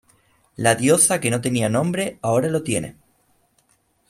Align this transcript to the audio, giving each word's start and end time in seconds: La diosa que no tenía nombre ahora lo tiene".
La 0.55 0.73
diosa 0.73 1.19
que 1.21 1.29
no 1.29 1.41
tenía 1.41 1.69
nombre 1.69 2.17
ahora 2.23 2.49
lo 2.49 2.63
tiene". 2.63 2.95